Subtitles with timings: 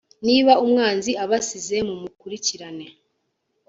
[0.27, 2.85] niba umwanzi abasize mumukurikirane